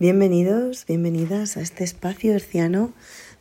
Bienvenidos, 0.00 0.86
bienvenidas 0.86 1.56
a 1.56 1.60
este 1.60 1.82
espacio 1.82 2.32
herciano 2.32 2.92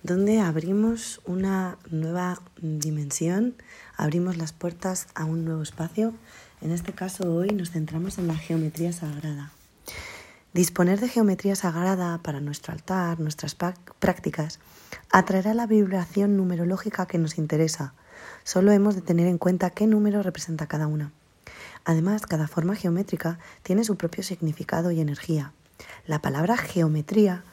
donde 0.02 0.40
abrimos 0.40 1.22
una 1.28 1.78
nueva 1.92 2.42
dimensión, 2.60 3.54
abrimos 3.96 4.38
las 4.38 4.54
puertas 4.54 5.06
a 5.14 5.26
un 5.26 5.46
nuevo 5.46 5.62
espacio. 5.62 6.16
En 6.62 6.72
este 6.72 6.94
caso 6.94 7.32
hoy 7.32 7.50
nos 7.50 7.70
centramos 7.70 8.18
en 8.18 8.26
la 8.26 8.34
geometría 8.34 8.92
sagrada. 8.92 9.52
Disponer 10.52 11.00
de 11.00 11.10
geometría 11.10 11.56
sagrada 11.56 12.18
para 12.24 12.42
nuestro 12.42 12.74
altar, 12.74 13.20
nuestras 13.20 13.54
prácticas, 13.54 14.60
atraerá 15.12 15.54
la 15.54 15.68
vibración 15.68 16.38
numerológica 16.38 17.06
que 17.06 17.20
nos 17.20 17.38
interesa. 17.38 17.94
Solo 18.44 18.72
hemos 18.72 18.96
de 18.96 19.04
tener 19.04 19.28
en 19.28 19.38
cuenta 19.38 19.70
qué 19.70 19.86
número 19.86 20.24
representa 20.24 20.66
cada 20.66 20.88
una. 20.88 21.12
Además, 21.86 22.26
cada 22.26 22.48
forma 22.48 22.76
geométrica 22.76 23.38
tiene 23.62 23.84
su 23.84 23.96
propio 23.96 24.24
significado 24.24 24.90
y 24.90 25.02
energía. 25.02 25.54
La 26.06 26.22
palabra 26.22 26.58
geometría 26.58 27.44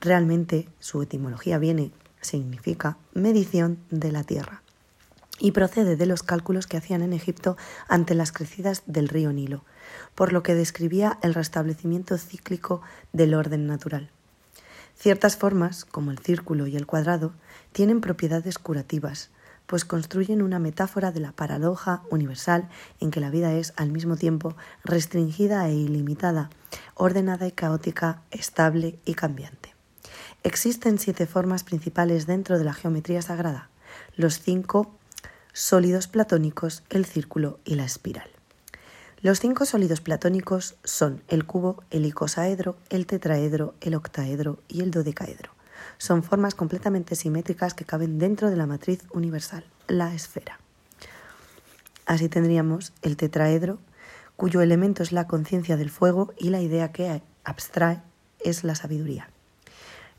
realmente 0.00 0.68
su 0.78 1.02
etimología 1.02 1.58
viene, 1.58 1.92
significa 2.20 2.96
medición 3.12 3.78
de 3.90 4.12
la 4.12 4.24
tierra 4.24 4.62
y 5.38 5.50
procede 5.50 5.96
de 5.96 6.06
los 6.06 6.22
cálculos 6.22 6.66
que 6.66 6.76
hacían 6.76 7.02
en 7.02 7.12
Egipto 7.12 7.56
ante 7.88 8.14
las 8.14 8.32
crecidas 8.32 8.82
del 8.86 9.08
río 9.08 9.32
Nilo, 9.32 9.64
por 10.14 10.32
lo 10.32 10.42
que 10.42 10.54
describía 10.54 11.18
el 11.22 11.34
restablecimiento 11.34 12.16
cíclico 12.18 12.82
del 13.12 13.34
orden 13.34 13.66
natural. 13.66 14.10
Ciertas 14.96 15.36
formas, 15.36 15.84
como 15.84 16.12
el 16.12 16.18
círculo 16.18 16.66
y 16.66 16.76
el 16.76 16.86
cuadrado, 16.86 17.32
tienen 17.72 18.00
propiedades 18.00 18.58
curativas, 18.58 19.30
pues 19.74 19.84
construyen 19.84 20.40
una 20.40 20.60
metáfora 20.60 21.10
de 21.10 21.18
la 21.18 21.32
paradoja 21.32 22.04
universal 22.08 22.68
en 23.00 23.10
que 23.10 23.18
la 23.18 23.28
vida 23.28 23.54
es 23.54 23.72
al 23.74 23.90
mismo 23.90 24.16
tiempo 24.16 24.54
restringida 24.84 25.66
e 25.68 25.74
ilimitada, 25.74 26.48
ordenada 26.94 27.48
y 27.48 27.50
caótica, 27.50 28.22
estable 28.30 29.00
y 29.04 29.14
cambiante. 29.14 29.74
Existen 30.44 31.00
siete 31.00 31.26
formas 31.26 31.64
principales 31.64 32.28
dentro 32.28 32.56
de 32.56 32.62
la 32.62 32.72
geometría 32.72 33.20
sagrada, 33.20 33.68
los 34.14 34.38
cinco 34.38 34.94
sólidos 35.52 36.06
platónicos, 36.06 36.84
el 36.88 37.04
círculo 37.04 37.58
y 37.64 37.74
la 37.74 37.84
espiral. 37.84 38.30
Los 39.22 39.40
cinco 39.40 39.66
sólidos 39.66 40.00
platónicos 40.00 40.76
son 40.84 41.24
el 41.26 41.46
cubo, 41.46 41.82
el 41.90 42.06
icosaedro, 42.06 42.76
el 42.90 43.08
tetraedro, 43.08 43.74
el 43.80 43.96
octaedro 43.96 44.60
y 44.68 44.82
el 44.82 44.92
dodecaedro. 44.92 45.53
Son 45.98 46.22
formas 46.22 46.54
completamente 46.54 47.16
simétricas 47.16 47.74
que 47.74 47.84
caben 47.84 48.18
dentro 48.18 48.50
de 48.50 48.56
la 48.56 48.66
matriz 48.66 49.02
universal, 49.12 49.64
la 49.86 50.14
esfera. 50.14 50.58
Así 52.06 52.28
tendríamos 52.28 52.92
el 53.02 53.16
tetraedro, 53.16 53.78
cuyo 54.36 54.60
elemento 54.60 55.02
es 55.02 55.12
la 55.12 55.26
conciencia 55.26 55.76
del 55.76 55.90
fuego 55.90 56.34
y 56.38 56.50
la 56.50 56.60
idea 56.60 56.92
que 56.92 57.22
abstrae 57.44 58.02
es 58.40 58.64
la 58.64 58.74
sabiduría. 58.74 59.30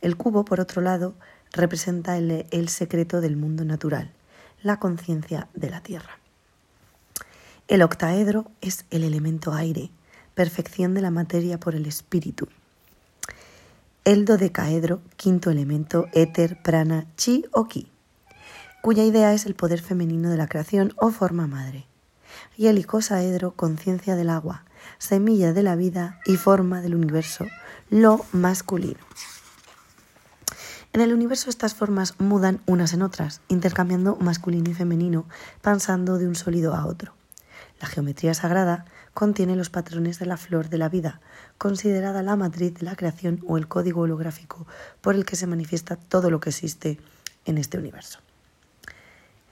El 0.01 0.17
cubo, 0.17 0.45
por 0.45 0.59
otro 0.59 0.81
lado, 0.81 1.15
representa 1.51 2.17
el, 2.17 2.45
el 2.51 2.69
secreto 2.69 3.21
del 3.21 3.37
mundo 3.37 3.65
natural, 3.65 4.11
la 4.61 4.79
conciencia 4.79 5.47
de 5.53 5.69
la 5.69 5.81
tierra. 5.81 6.19
El 7.67 7.81
octaedro 7.81 8.51
es 8.61 8.85
el 8.89 9.03
elemento 9.03 9.53
aire, 9.53 9.89
perfección 10.33 10.93
de 10.93 11.01
la 11.01 11.11
materia 11.11 11.59
por 11.59 11.75
el 11.75 11.85
espíritu. 11.85 12.47
El 14.05 14.23
dodecaedro, 14.25 15.01
quinto 15.17 15.49
elemento, 15.49 16.05
éter, 16.13 16.61
prana, 16.61 17.07
chi 17.17 17.43
o 17.51 17.67
ki, 17.67 17.91
cuya 18.83 19.03
idea 19.03 19.33
es 19.33 19.47
el 19.47 19.55
poder 19.55 19.81
femenino 19.81 20.29
de 20.29 20.37
la 20.37 20.45
creación 20.45 20.93
o 20.97 21.09
forma 21.09 21.47
madre. 21.47 21.87
Y 22.55 22.67
el 22.67 22.77
icosaedro, 22.77 23.55
conciencia 23.55 24.15
del 24.15 24.29
agua, 24.29 24.63
semilla 24.99 25.53
de 25.53 25.63
la 25.63 25.75
vida 25.75 26.19
y 26.27 26.37
forma 26.37 26.81
del 26.81 26.93
universo, 26.93 27.47
lo 27.89 28.23
masculino. 28.31 28.99
En 30.93 31.01
el 31.01 31.11
universo 31.11 31.49
estas 31.49 31.73
formas 31.73 32.13
mudan 32.19 32.61
unas 32.67 32.93
en 32.93 33.01
otras, 33.01 33.41
intercambiando 33.47 34.17
masculino 34.17 34.69
y 34.69 34.75
femenino, 34.75 35.25
pasando 35.63 36.19
de 36.19 36.27
un 36.27 36.35
sólido 36.35 36.75
a 36.75 36.85
otro. 36.85 37.15
La 37.81 37.87
geometría 37.87 38.33
sagrada 38.33 38.85
contiene 39.13 39.55
los 39.55 39.69
patrones 39.69 40.19
de 40.19 40.25
la 40.25 40.37
flor 40.37 40.69
de 40.69 40.77
la 40.77 40.89
vida, 40.89 41.19
considerada 41.57 42.23
la 42.23 42.35
matriz 42.35 42.73
de 42.75 42.85
la 42.85 42.95
creación 42.95 43.41
o 43.47 43.57
el 43.57 43.67
código 43.67 44.01
holográfico 44.01 44.65
por 45.01 45.15
el 45.15 45.25
que 45.25 45.35
se 45.35 45.47
manifiesta 45.47 45.95
todo 45.95 46.29
lo 46.29 46.39
que 46.39 46.49
existe 46.49 46.99
en 47.45 47.57
este 47.57 47.77
universo. 47.77 48.19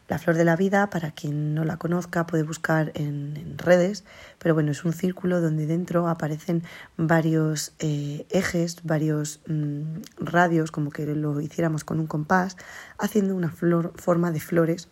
La 0.10 0.20
flor 0.20 0.36
de 0.36 0.44
la 0.44 0.58
vida, 0.58 0.90
para 0.90 1.12
quien 1.12 1.56
no 1.56 1.64
la 1.64 1.78
conozca, 1.78 2.28
puede 2.28 2.44
buscar 2.44 2.92
en, 2.94 3.58
redes, 3.58 4.04
pero 4.38 4.54
bueno, 4.54 4.72
es 4.72 4.84
un 4.84 4.92
círculo 4.92 5.40
donde 5.40 5.66
dentro 5.66 6.08
aparecen 6.10 6.64
varios 6.98 7.74
eh, 7.80 8.26
ejes, 8.30 8.84
varios 8.84 9.40
mm, 9.48 10.02
radios, 10.18 10.72
como 10.72 10.92
que 10.92 11.06
lo 11.06 11.40
hiciéramos 11.40 11.86
con 11.86 12.00
un 12.00 12.08
compás, 12.08 12.58
haciendo 12.98 13.36
una 13.36 13.50
forma 13.50 14.32
de 14.32 14.40
flores 14.42 14.90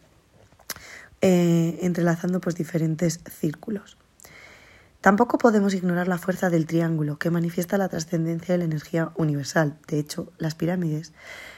eh, 1.21 1.79
entrelazando 1.81 2.41
pues 2.41 2.55
diferentes 2.55 3.19
círculos. 3.29 3.97
Tampoco 5.01 5.39
podemos 5.39 5.73
ignorar 5.73 6.07
la 6.07 6.19
fuerza 6.19 6.51
del 6.51 6.67
triángulo, 6.67 7.17
que 7.17 7.31
manifiesta 7.31 7.79
la 7.79 7.89
trascendencia 7.89 8.53
de 8.53 8.59
la 8.59 8.65
energía 8.65 9.11
universal. 9.15 9.79
De 9.87 9.97
hecho, 9.97 10.31
las 10.37 10.53
pirámides 10.53 11.13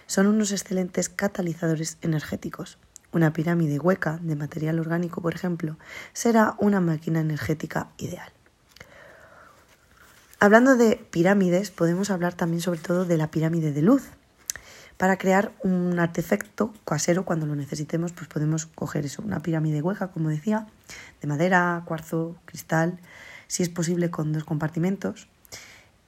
son 0.06 0.28
unos 0.28 0.54
excelentes 0.54 1.10
catalizadores 1.10 1.98
energéticos. 2.02 2.78
Una 3.12 3.34
pirámide 3.34 3.80
hueca 3.80 4.18
de 4.22 4.38
material 4.38 4.80
orgánico, 4.80 5.22
por 5.22 5.36
ejemplo, 5.36 5.78
será 6.14 6.56
una 6.58 6.80
máquina 6.80 7.20
energética 7.20 7.90
ideal. 7.98 8.32
Hablando 10.40 10.76
de 10.76 11.06
pirámides, 11.12 11.70
podemos 11.70 12.10
hablar 12.12 12.34
también 12.34 12.62
sobre 12.62 12.80
todo 12.80 13.06
de 13.06 13.18
la 13.18 13.30
pirámide 13.30 13.72
de 13.72 13.82
luz, 13.82 14.04
para 14.98 15.18
crear 15.18 15.52
un 15.64 16.00
artefacto 16.00 16.74
casero 16.86 17.26
cuando 17.26 17.46
lo 17.46 17.56
necesitemos, 17.56 18.14
pues 18.14 18.28
podemos 18.28 18.66
coger 18.66 19.06
eso, 19.06 19.22
una 19.22 19.42
pirámide 19.42 19.82
hueca, 19.82 20.08
como 20.10 20.30
decía, 20.30 20.68
de 21.22 21.28
madera, 21.28 21.84
cuarzo, 21.86 22.36
cristal, 22.46 23.00
si 23.48 23.64
es 23.64 23.70
posible 23.70 24.10
con 24.10 24.34
dos 24.34 24.44
compartimentos, 24.44 25.28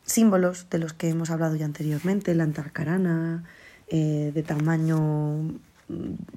símbolos 0.05 0.69
de 0.69 0.77
los 0.77 0.93
que 0.93 1.09
hemos 1.09 1.29
hablado 1.29 1.55
ya 1.55 1.65
anteriormente, 1.65 2.33
la 2.35 2.43
antarcarana, 2.43 3.43
eh, 3.87 4.31
de 4.33 4.43
tamaño, 4.43 5.59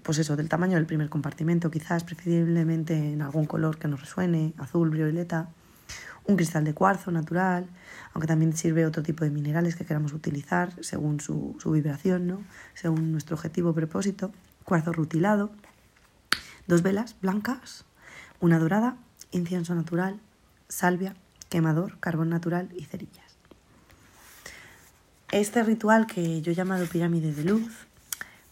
pues 0.03 0.19
eso, 0.19 0.37
del 0.37 0.48
tamaño 0.48 0.76
del 0.76 0.87
primer 0.87 1.08
compartimento, 1.08 1.70
quizás 1.70 2.04
preferiblemente 2.04 2.94
en 2.94 3.22
algún 3.22 3.47
color 3.47 3.78
que 3.78 3.88
nos 3.88 4.00
resuene, 4.00 4.53
azul, 4.58 4.91
violeta, 4.91 5.48
un 6.28 6.37
cristal 6.37 6.62
de 6.62 6.75
cuarzo 6.75 7.11
natural, 7.11 7.66
aunque 8.12 8.28
también 8.28 8.55
sirve 8.55 8.84
otro 8.84 9.03
tipo 9.03 9.25
de 9.25 9.31
minerales 9.31 9.77
que 9.77 9.87
queramos 9.87 10.12
utilizar 10.12 10.72
según 10.84 11.21
su, 11.21 11.56
vibración, 11.65 12.27
¿no? 12.27 12.43
según 12.75 13.12
nuestro 13.12 13.34
objetivo 13.34 13.71
o 13.71 13.75
propósito, 13.75 14.31
cuarzo 14.62 14.93
rutilado, 14.93 15.50
dos 16.67 16.83
velas 16.83 17.17
blancas, 17.22 17.87
una 18.41 18.59
dorada, 18.59 18.97
incienso 19.31 19.75
natural, 19.75 20.21
salvia, 20.69 21.17
quemador, 21.49 21.99
carbón 21.99 22.28
natural 22.28 22.69
y 22.77 22.84
cerillas. 22.84 23.38
Este 25.33 25.62
ritual 25.62 26.06
que 26.06 26.43
yo 26.43 26.53
he 26.53 26.55
llamado 26.55 26.87
pirámide 26.87 27.33
de 27.33 27.44
luz, 27.44 27.87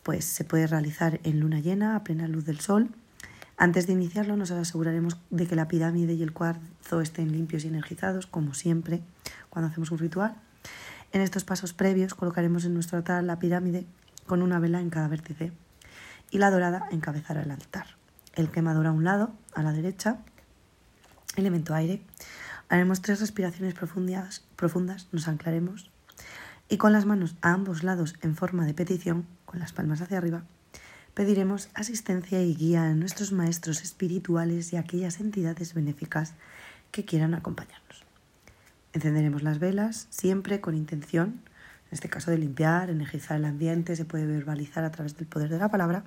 pues 0.02 0.24
se 0.24 0.44
puede 0.44 0.66
realizar 0.66 1.20
en 1.24 1.40
luna 1.40 1.60
llena 1.60 1.94
a 1.94 2.04
plena 2.04 2.26
luz 2.26 2.46
del 2.46 2.60
sol 2.60 2.88
antes 3.56 3.86
de 3.86 3.94
iniciarlo 3.94 4.36
nos 4.36 4.50
aseguraremos 4.50 5.18
de 5.30 5.46
que 5.46 5.56
la 5.56 5.68
pirámide 5.68 6.12
y 6.14 6.22
el 6.22 6.32
cuarzo 6.32 7.00
estén 7.00 7.32
limpios 7.32 7.64
y 7.64 7.68
energizados, 7.68 8.26
como 8.26 8.52
siempre 8.52 9.00
cuando 9.48 9.70
hacemos 9.70 9.90
un 9.90 9.98
ritual. 9.98 10.36
En 11.12 11.22
estos 11.22 11.44
pasos 11.44 11.72
previos 11.72 12.14
colocaremos 12.14 12.64
en 12.66 12.74
nuestro 12.74 12.98
altar 12.98 13.24
la 13.24 13.38
pirámide 13.38 13.86
con 14.26 14.42
una 14.42 14.58
vela 14.58 14.80
en 14.80 14.90
cada 14.90 15.08
vértice 15.08 15.52
y 16.30 16.38
la 16.38 16.50
dorada 16.50 16.86
encabezará 16.90 17.42
el 17.42 17.50
altar. 17.50 17.86
El 18.34 18.50
quemador 18.50 18.86
a 18.86 18.92
un 18.92 19.04
lado, 19.04 19.32
a 19.54 19.62
la 19.62 19.72
derecha, 19.72 20.18
elemento 21.36 21.74
aire. 21.74 22.02
Haremos 22.68 23.00
tres 23.00 23.20
respiraciones 23.20 23.72
profundas, 23.72 24.44
profundas, 24.56 25.08
nos 25.12 25.28
anclaremos 25.28 25.90
y 26.68 26.76
con 26.76 26.92
las 26.92 27.06
manos 27.06 27.36
a 27.40 27.52
ambos 27.52 27.84
lados 27.84 28.16
en 28.20 28.36
forma 28.36 28.66
de 28.66 28.74
petición, 28.74 29.26
con 29.44 29.60
las 29.60 29.72
palmas 29.72 30.02
hacia 30.02 30.18
arriba, 30.18 30.42
pediremos 31.16 31.70
asistencia 31.72 32.42
y 32.42 32.54
guía 32.54 32.84
a 32.84 32.94
nuestros 32.94 33.32
maestros 33.32 33.82
espirituales 33.82 34.74
y 34.74 34.76
a 34.76 34.80
aquellas 34.80 35.18
entidades 35.18 35.72
benéficas 35.72 36.34
que 36.90 37.06
quieran 37.06 37.32
acompañarnos. 37.32 38.04
Encenderemos 38.92 39.42
las 39.42 39.58
velas 39.58 40.08
siempre 40.10 40.60
con 40.60 40.74
intención, 40.74 41.40
en 41.88 41.92
este 41.92 42.10
caso 42.10 42.30
de 42.30 42.36
limpiar, 42.36 42.90
energizar 42.90 43.38
el 43.38 43.46
ambiente, 43.46 43.96
se 43.96 44.04
puede 44.04 44.26
verbalizar 44.26 44.84
a 44.84 44.90
través 44.90 45.16
del 45.16 45.26
poder 45.26 45.48
de 45.48 45.58
la 45.58 45.70
palabra, 45.70 46.04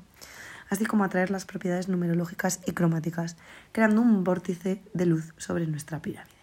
así 0.69 0.85
como 0.85 1.03
atraer 1.03 1.31
las 1.31 1.45
propiedades 1.45 1.89
numerológicas 1.89 2.59
y 2.67 2.73
cromáticas, 2.73 3.35
creando 3.71 4.03
un 4.03 4.23
vórtice 4.23 4.79
de 4.93 5.05
luz 5.07 5.33
sobre 5.37 5.65
nuestra 5.65 6.03
pirámide. 6.03 6.35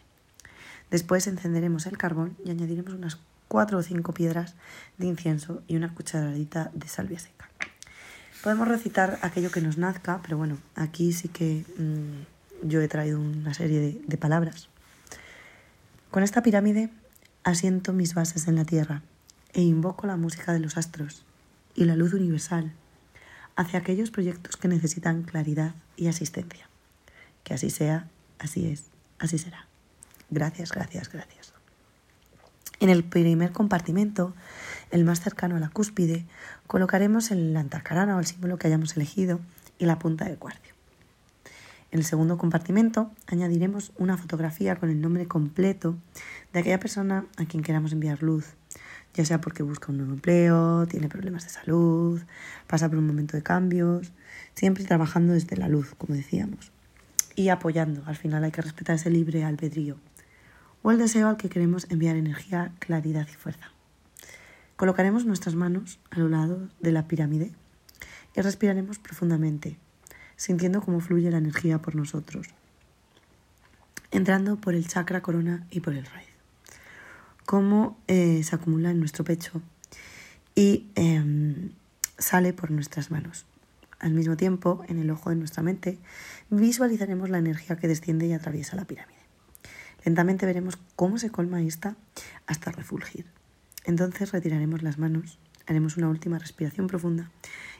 Después 0.91 1.29
encenderemos 1.29 1.87
el 1.87 1.99
carbón 1.99 2.37
y 2.45 2.51
añadiremos 2.51 2.95
unas 2.95 3.21
cuatro 3.47 3.79
o 3.79 3.83
cinco 3.83 4.13
piedras 4.13 4.57
de 4.99 5.07
incienso 5.07 5.63
y 5.69 5.77
una 5.77 5.95
cucharadita 5.95 6.73
de 6.75 6.89
salvia 6.89 7.21
seca. 7.21 7.49
Podemos 8.47 8.69
recitar 8.69 9.19
aquello 9.23 9.51
que 9.51 9.61
nos 9.61 9.77
nazca, 9.77 10.21
pero 10.23 10.39
bueno, 10.39 10.57
aquí 10.77 11.13
sí 11.13 11.27
que 11.27 11.65
mm, 11.79 12.69
yo 12.69 12.81
he 12.81 12.87
traído 12.87 13.19
una 13.19 13.53
serie 13.55 14.01
de, 14.07 14.17
palabras. 14.19 14.69
Con 16.13 16.23
esta 16.23 16.45
pirámide 16.45 16.91
asiento 17.43 17.93
mis 17.93 18.15
bases 18.15 18.47
en 18.47 18.55
la 18.55 18.65
tierra 18.65 19.03
e 19.53 19.63
invoco 19.63 20.07
la 20.07 20.17
música 20.17 20.53
de 20.53 20.61
los 20.61 20.77
astros 20.77 21.25
y 21.75 21.87
la 21.87 21.97
luz 21.97 22.13
universal 22.13 22.73
hacia 23.57 23.81
aquellos 23.81 24.13
proyectos 24.13 24.57
que 24.57 24.69
necesitan 24.69 25.25
claridad 25.25 25.75
y 25.97 26.07
asistencia. 26.07 26.69
Que 27.43 27.55
así 27.55 27.69
sea, 27.69 28.07
así 28.39 28.69
es, 28.69 28.85
así 29.19 29.39
será. 29.39 29.67
Gracias, 30.31 30.71
gracias, 30.71 31.11
gracias. 31.11 31.53
En 32.79 32.91
el 32.91 33.03
primer 33.03 33.51
compartimento, 33.51 34.35
el 34.97 35.05
más 35.05 35.21
cercano 35.21 35.57
a 35.57 35.61
la 35.61 35.69
cúspide, 35.69 36.25
colocaremos 36.67 37.31
el 37.31 37.57
antacarana 37.57 38.17
o 38.17 38.19
el 38.19 38.27
símbolo 38.27 38.59
que 38.59 38.67
hayamos 38.67 38.97
elegido 38.97 39.41
y 39.79 39.87
la 39.87 39.99
punta 39.99 40.25
de 40.25 40.37
cuarcio. 40.37 40.75
En 41.93 42.01
el 42.01 42.05
segundo 42.05 42.39
compartimento 42.39 43.11
añadiremos 43.27 43.93
una 43.99 44.17
fotografía 44.17 44.77
con 44.77 44.91
el 44.91 45.01
nombre 45.01 45.27
completo 45.27 45.97
de 46.53 46.61
aquella 46.61 46.81
persona 46.81 47.27
a 47.37 47.45
quien 47.45 47.63
queramos 47.63 47.93
enviar 47.93 48.23
luz, 48.23 48.55
ya 49.15 49.25
sea 49.25 49.41
porque 49.41 49.63
busca 49.63 49.93
un 49.93 49.99
nuevo 49.99 50.15
empleo, 50.15 50.87
tiene 50.87 51.09
problemas 51.09 51.45
de 51.45 51.51
salud, 51.51 52.21
pasa 52.67 52.89
por 52.89 52.99
un 52.99 53.07
momento 53.07 53.37
de 53.37 53.43
cambios, 53.43 54.13
siempre 54.55 54.85
trabajando 54.85 55.35
desde 55.35 55.57
la 55.57 55.69
luz, 55.69 55.95
como 55.97 56.15
decíamos, 56.15 56.73
y 57.35 57.51
apoyando. 57.51 58.03
Al 58.07 58.17
final 58.17 58.45
hay 58.45 58.51
que 58.51 58.63
respetar 58.63 58.97
ese 58.97 59.11
libre 59.11 59.45
albedrío 59.45 59.97
o 60.83 60.91
el 60.91 60.99
deseo 60.99 61.29
al 61.29 61.37
que 61.37 61.51
queremos 61.51 61.87
enviar 61.91 62.17
energía, 62.17 62.73
claridad 62.79 63.27
y 63.31 63.35
fuerza. 63.37 63.76
Colocaremos 64.77 65.25
nuestras 65.25 65.55
manos 65.55 65.99
a 66.11 66.19
lo 66.19 66.29
lado 66.29 66.69
de 66.81 66.93
la 66.93 67.09
pirámide 67.09 67.51
y 68.35 68.41
respiraremos 68.43 68.99
profundamente, 68.99 69.79
sintiendo 70.37 70.83
cómo 70.83 71.01
fluye 71.01 71.31
la 71.31 71.39
energía 71.39 71.81
por 71.81 71.95
nosotros, 71.95 72.49
entrando 74.11 74.57
por 74.57 74.75
el 74.75 74.87
chakra 74.87 75.23
corona 75.23 75.67
y 75.71 75.81
por 75.81 75.95
el 75.95 76.05
raíz. 76.05 76.29
Cómo 77.47 77.99
eh, 78.07 78.43
se 78.43 78.55
acumula 78.55 78.91
en 78.91 78.99
nuestro 78.99 79.25
pecho 79.25 79.63
y 80.55 80.91
em, 80.95 81.71
sale 82.19 82.53
por 82.53 82.71
nuestras 82.71 83.11
manos. 83.11 83.47
Al 83.99 84.13
mismo 84.13 84.37
tiempo, 84.37 84.85
en 84.89 84.99
el 84.99 85.11
ojo 85.11 85.31
de 85.31 85.37
nuestra 85.37 85.63
mente, 85.63 85.99
visualizaremos 86.51 87.31
la 87.31 87.39
energía 87.39 87.77
que 87.77 87.89
desciende 87.89 88.27
y 88.27 88.35
atraviesa 88.35 88.77
la 88.77 88.85
pirámide. 88.85 89.17
Lentamente 90.05 90.45
veremos 90.45 90.79
cómo 90.97 91.17
se 91.17 91.31
colma 91.31 91.63
esta 91.63 91.97
hasta 92.47 92.73
refulgir. 92.73 93.36
Entonces 93.87 94.33
retiraremos 94.33 94.83
las 94.83 94.99
manos, 94.99 95.39
haremos 95.67 95.97
una 95.97 96.09
última 96.09 96.39
respiración 96.41 96.89
profunda 96.89 97.31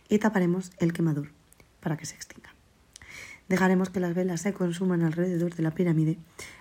y 0.09 0.19
taparemos 0.19 0.71
el 0.79 0.93
quemador 0.93 1.33
para 1.81 1.97
que 1.97 2.07
se 2.07 2.15
extinga. 2.15 2.55
Dejaremos 3.49 3.91
que 3.91 4.01
las 4.01 4.15
velas 4.15 4.41
se 4.41 4.55
consuman 4.55 5.03
alrededor 5.03 5.55
de 5.55 5.63
la 5.65 5.73
pirámide 5.73 6.19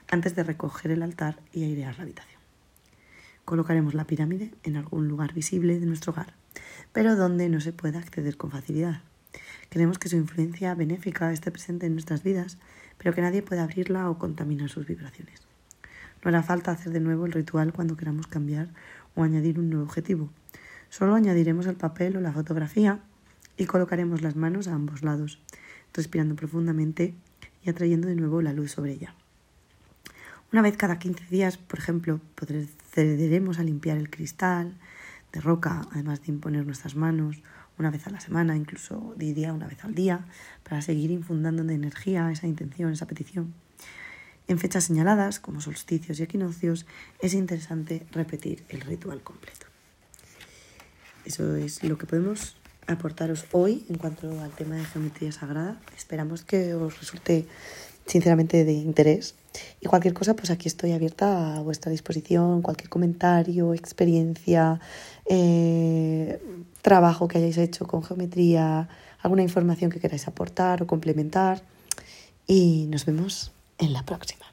antes 0.10 0.36
de 0.36 0.44
recoger 0.44 0.92
el 0.92 1.04
altar 1.04 1.40
y 1.54 1.64
airear 1.64 1.96
la 1.98 2.04
habitación. 2.04 2.42
Colocaremos 3.46 3.94
la 3.94 4.06
pirámide 4.06 4.52
en 4.64 4.78
algún 4.78 5.08
lugar 5.08 5.34
visible 5.34 5.80
de 5.80 5.86
nuestro 5.86 6.12
hogar, 6.12 6.34
pero 6.92 7.16
donde 7.16 7.48
no 7.48 7.62
se 7.62 7.72
pueda 7.72 8.00
acceder 8.00 8.38
con 8.38 8.50
facilidad. 8.50 9.02
Queremos 9.70 10.00
que 10.00 10.10
su 10.10 10.16
influencia 10.16 10.74
benéfica 10.74 11.32
esté 11.32 11.52
presente 11.52 11.86
en 11.86 11.94
nuestras 11.94 12.24
vidas, 12.24 12.58
pero 12.98 13.14
que 13.14 13.22
nadie 13.22 13.44
pueda 13.44 13.64
abrirla 13.64 14.10
o 14.10 14.18
contaminar 14.18 14.70
sus 14.70 14.88
vibraciones. 14.88 15.42
No 16.24 16.30
hará 16.30 16.42
falta 16.42 16.72
hacer 16.72 16.92
de 16.92 17.00
nuevo 17.00 17.28
el 17.28 17.34
ritual 17.34 17.72
cuando 17.72 17.98
queramos 17.98 18.26
cambiar 18.26 18.70
o 19.16 19.24
añadir 19.24 19.60
un 19.60 19.70
nuevo 19.70 19.86
objetivo. 19.86 20.30
Solo 20.90 21.16
añadiremos 21.16 21.66
el 21.68 21.76
papel 21.76 22.18
o 22.18 22.22
la 22.22 22.32
fotografía 22.32 23.00
y 23.58 23.66
colocaremos 23.66 24.22
las 24.22 24.36
manos 24.36 24.68
a 24.68 24.74
ambos 24.74 25.04
lados, 25.04 25.40
respirando 25.94 26.36
profundamente 26.36 27.16
y 27.64 27.70
atrayendo 27.70 28.08
de 28.08 28.16
nuevo 28.16 28.42
la 28.42 28.54
luz 28.54 28.72
sobre 28.72 28.94
ella. 28.94 29.16
Una 30.52 30.62
vez 30.62 30.78
cada 30.78 31.00
15 31.00 31.26
días, 31.30 31.58
por 31.58 31.80
ejemplo, 31.80 32.22
procederemos 32.36 33.60
a 33.60 33.64
limpiar 33.64 33.98
el 33.98 34.10
cristal 34.10 34.78
de 35.34 35.42
roca, 35.42 35.82
además 35.92 36.22
de 36.22 36.32
imponer 36.32 36.66
nuestras 36.66 36.96
manos 36.96 37.42
una 37.78 37.92
vez 37.92 38.08
a 38.08 38.10
la 38.10 38.22
semana, 38.22 38.56
incluso 38.56 39.14
diría 39.18 39.52
una 39.52 39.68
vez 39.68 39.84
al 39.84 39.96
día, 39.96 40.26
para 40.64 40.82
seguir 40.82 41.12
infundando 41.12 41.64
de 41.64 41.74
energía 41.74 42.32
esa 42.32 42.48
intención, 42.48 42.94
esa 42.94 43.08
petición. 43.08 43.54
En 44.48 44.60
fechas 44.60 44.84
señaladas, 44.84 45.40
como 45.40 45.60
solsticios 45.60 46.20
y 46.20 46.24
equinoccios, 46.24 46.86
es 47.20 47.34
interesante 47.34 48.06
repetir 48.12 48.64
el 48.70 48.82
ritual 48.82 49.22
completo. 49.22 49.66
Eso 51.26 51.56
es 51.56 51.84
lo 51.84 51.98
que 51.98 52.06
podemos 52.06 52.56
aportaros 52.88 53.46
hoy 53.52 53.86
en 53.90 53.98
cuanto 53.98 54.40
al 54.42 54.52
tema 54.52 54.76
de 54.76 54.86
geometría 54.86 55.32
sagrada. 55.32 55.82
Esperamos 55.98 56.44
que 56.44 56.76
os 56.76 57.00
resulte 57.00 57.48
sinceramente 58.06 58.64
de 58.64 58.74
interés. 58.74 59.34
Y 59.82 59.88
cualquier 59.88 60.14
cosa, 60.14 60.36
pues 60.36 60.52
aquí 60.52 60.68
estoy 60.68 60.92
abierta 60.92 61.58
a 61.58 61.62
vuestra 61.62 61.92
disposición, 61.92 62.62
cualquier 62.62 62.90
comentario, 62.90 63.74
experiencia, 63.74 64.80
eh, 65.28 66.40
trabajo 66.84 67.28
que 67.28 67.40
hayáis 67.40 67.58
hecho 67.58 67.88
con 67.88 68.04
geometría, 68.04 68.88
alguna 69.22 69.42
información 69.42 69.90
que 69.90 70.00
queráis 70.00 70.28
aportar 70.28 70.84
o 70.84 70.88
complementar. 70.88 71.64
Y 72.46 72.86
nos 72.90 73.06
vemos 73.06 73.55
en 73.78 73.94
la 73.94 74.04
próxima. 74.04 74.45